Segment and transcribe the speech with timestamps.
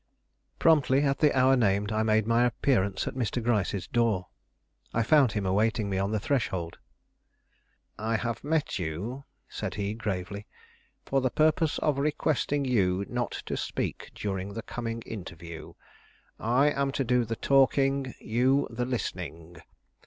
[0.57, 3.39] Promptly at the hour named, I made my appearance at Mr.
[3.39, 4.29] Gryce's door.
[4.95, 6.79] I found him awaiting me on the threshold.
[7.99, 10.47] "I have met you," said he gravely,
[11.05, 15.73] "for the purpose of requesting you not to speak during the coming interview.
[16.39, 19.57] I am to do the talking; you the listening.